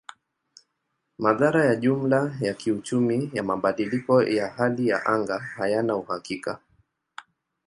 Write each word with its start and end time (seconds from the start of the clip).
Madhara 1.17 1.65
ya 1.65 1.75
jumla 1.75 2.37
ya 2.41 2.53
kiuchumi 2.53 3.31
ya 3.33 3.43
mabadiliko 3.43 4.23
ya 4.23 4.47
hali 4.47 4.87
ya 4.87 5.05
anga 5.05 5.37
hayana 5.39 5.95
uhakika. 5.95 6.59